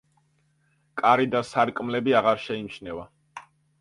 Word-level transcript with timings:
კარი 1.01 1.29
და 1.35 1.41
სარკმლები 1.49 2.17
აღარ 2.21 2.43
შეიმჩნევა. 2.47 3.05